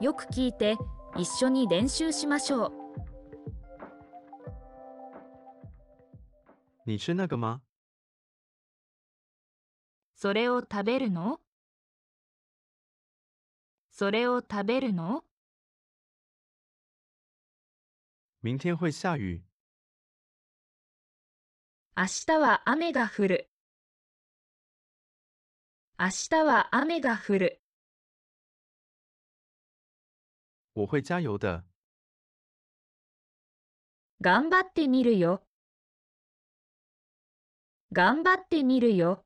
[0.00, 0.76] よく聞いて
[1.16, 2.72] 一緒に練習しましょう。
[6.86, 7.60] 你吃那个吗？
[10.14, 11.40] それを食べるの？
[13.90, 15.24] それを食べるの？
[18.40, 19.42] 明天会下雨。
[21.96, 23.50] 明日は雨が降る。
[25.98, 27.60] 明日は雨が降る。
[30.78, 31.64] 我会加油的。
[34.20, 35.42] 頑張ってみるよ。
[37.92, 39.24] 頑張ってみるよ。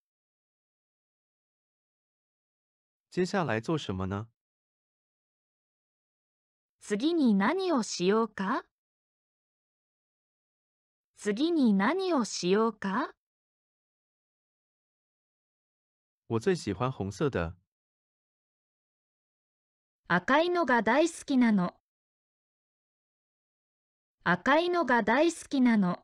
[3.11, 4.29] 接下来做什么呢？
[6.81, 8.65] 次に何をしようか？
[11.19, 13.13] 次に何をしようか？
[16.29, 17.55] 我最喜欢红色的。
[20.15, 21.73] 赤いのが大好きなの。
[24.25, 26.01] 赤いのが大好きなの。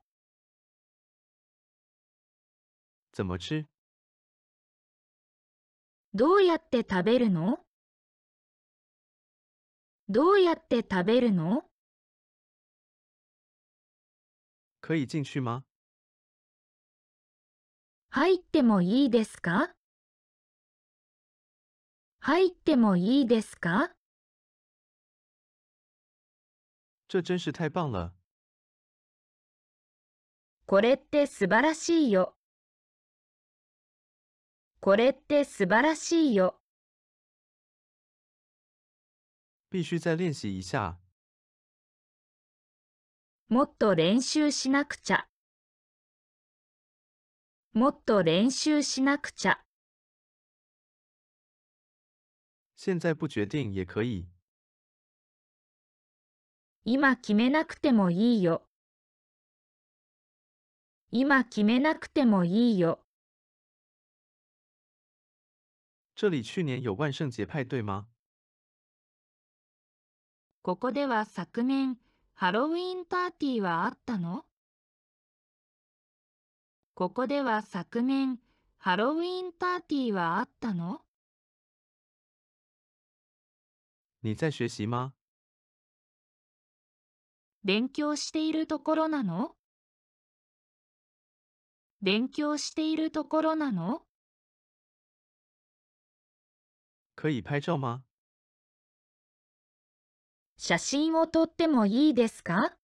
[3.12, 3.66] 怎么吃？
[6.14, 7.58] どうやって食べるの？
[10.08, 11.64] どうやって食べるの？
[14.80, 15.64] 可以进去吗？
[18.08, 19.74] 入ってもいいですか？
[22.20, 23.90] 入ってもいいですか？
[27.08, 28.12] 这真是太棒了！
[30.66, 32.36] これって素晴らしいよ。
[34.80, 36.60] これって素晴らしいよ。
[39.70, 40.98] 必须再练习一下。
[43.48, 45.26] もっと練習しなくちゃ。
[47.72, 49.64] もっと練習しなくちゃ。
[52.76, 54.28] 现在不决定也可以。
[56.90, 58.62] 今決めなくてもいいよ。
[61.10, 63.00] 今決めなくてもいいよ。
[66.14, 68.06] 这里去年有万圣节派对吗？
[70.62, 71.98] ここでは昨年、
[72.32, 74.46] ハロウィンパーティーはあったの？
[76.94, 78.38] ここでは昨年、
[78.78, 81.02] ハロウィンパーティーはあったの？
[84.22, 85.12] 你在学习吗？
[87.64, 89.54] 勉強しているところなの？
[92.00, 94.02] 勉強しているところなの？
[97.16, 98.02] 可以拍照吗？
[100.56, 102.76] 写真を撮ってもいいですか？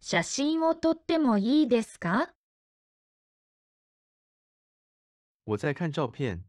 [0.00, 2.34] 写真を撮ってもいいですか？
[5.46, 6.44] 我在看照片。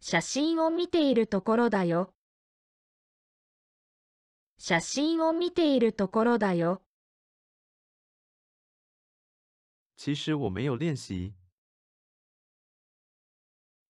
[0.00, 2.14] 写真を見ているところだよ。
[4.58, 6.82] 写真を見ているところだよ。
[9.96, 11.32] 其实我没有练习。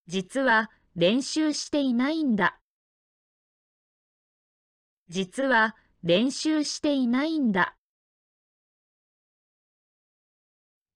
[0.06, 2.61] 実は練習していないんだ。
[5.09, 7.77] 実は練習していないんだ。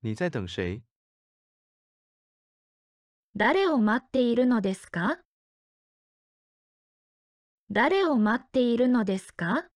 [0.03, 0.83] 你在等谁？
[3.35, 5.19] 誰を待っているのですか？
[7.75, 9.67] 誰を待っているのですか？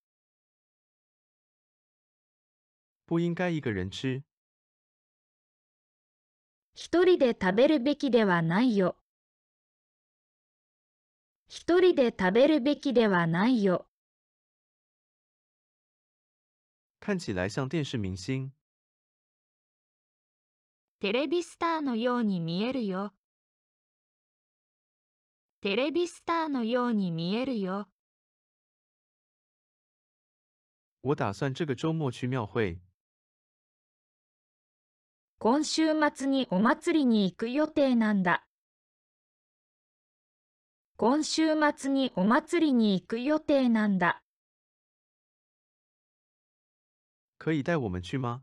[3.07, 4.23] 不应该一个人吃。
[6.75, 8.97] 一人で食べるべきではないよ。
[11.49, 13.87] 一人で食べるべきではないよ。
[17.01, 18.51] 看起来像电视明星。
[21.01, 23.15] テレビスターのように見えるよ。
[25.67, 27.89] テレビスターのように見えるよ。
[31.03, 32.79] 我打算这个周末去庙会。
[35.41, 38.47] 今週末にお祭りに行く予定なんだ。
[40.97, 44.23] 今週末にお祭りに行く予定なんだ。
[47.39, 48.43] 可以带我们去吗？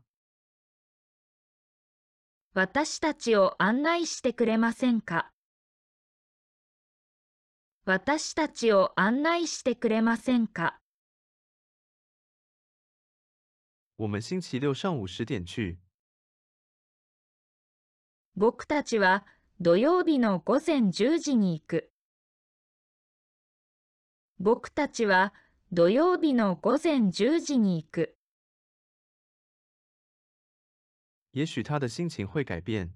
[2.52, 5.33] 私たちを案内してくれませんか？
[7.86, 10.80] 私たちを案内してくれませんか？
[13.98, 15.76] 我们星期六上午十点去。
[18.34, 19.26] 僕たちは
[19.60, 21.92] 土曜日の午前10時に行く。
[24.38, 25.34] 僕たちは
[25.70, 28.16] 土曜日の午前10時に行く。
[31.32, 32.94] 也许他的心情会改变。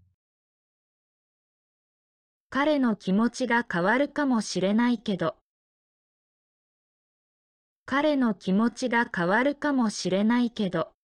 [2.50, 5.36] 彼の気持ちが変わるかもしれないけど。
[7.84, 10.94] 彼の気持ちが変わるかもしれないけど。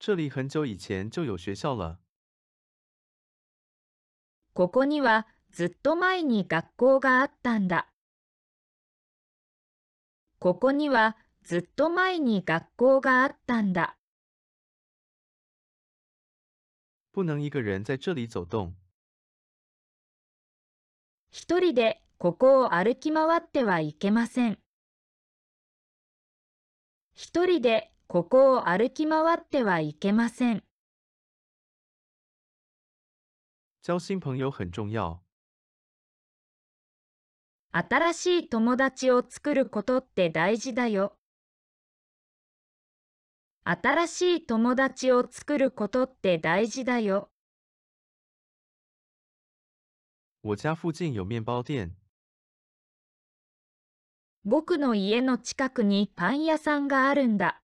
[0.00, 2.00] 这里很久以前就有学校了。
[4.54, 7.92] ここにはずっと前に学校があったんだ。
[10.40, 13.96] ここにはずっと前に学校があったんだ。
[17.12, 18.74] 不能一个人在这里走动。
[21.30, 24.58] 一人でここを歩き回ってはいけません。
[27.12, 30.64] 一人でここを歩き回ってはいけません。
[33.82, 35.20] 交新朋友很重要。
[37.72, 41.18] 新しい友達を作ることって大事だよ。
[43.64, 47.30] 新しい友達を作ることって大事だよ。
[50.42, 51.94] 我家附近有面包店。
[54.44, 57.62] 僕の家の近くにパン屋さんがあるんだ。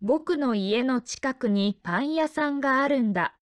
[0.00, 3.36] 僕の家の近くにパン屋さんがあるんだ。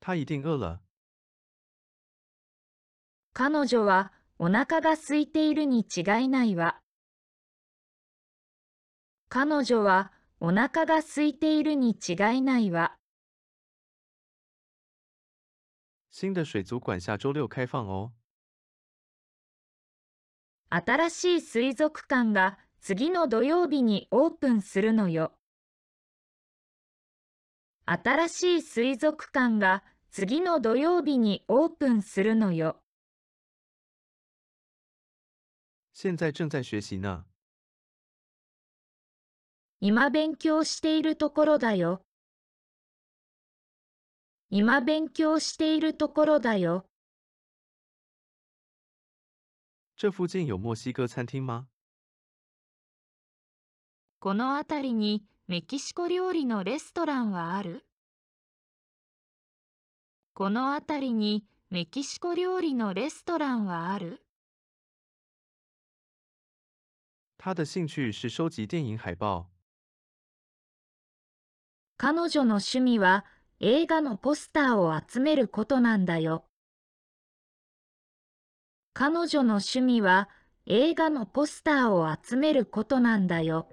[0.00, 0.78] 他一定饿了。
[3.32, 6.79] 彼女はお腹が空いているに違いないわ。
[9.32, 10.10] 彼女は
[10.40, 12.96] お腹が空いているに違いないわ。
[16.10, 18.10] 新的水族馆下周六开放哦。
[20.68, 25.30] 新しい水族館が次の土曜日にオープンするのよ。
[27.86, 32.82] 新しい水族館が次の土曜日にオープンするのよ。
[35.94, 37.29] 现在正在学习呢。
[39.82, 42.02] 今勉強しているところだよ。
[44.50, 46.84] 今勉強しているところだよ。
[49.96, 51.64] 这附近有墨西哥餐厅吗？
[54.18, 57.86] この辺りにメキシコ料理のレストランはある？
[60.34, 64.20] この辺りにメキシコ料理のレストランはある？
[67.38, 69.49] 他的兴趣是收集电影海报。
[72.02, 73.26] 彼女の趣味は
[73.60, 76.46] 映画のポスターを集めることなんだよ。
[78.94, 80.30] 彼女の趣味は
[80.64, 83.68] 映画のポスターを集めることなんだよ。